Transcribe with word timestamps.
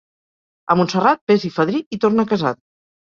A 0.73 0.77
Montserrat, 0.79 1.21
ves-hi 1.33 1.51
fadrí 1.61 1.83
i 1.97 2.01
torna 2.07 2.27
casat. 2.33 2.63